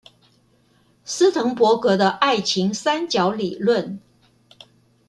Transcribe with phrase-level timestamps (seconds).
[1.05, 3.99] 斯騰伯格的愛情三角理論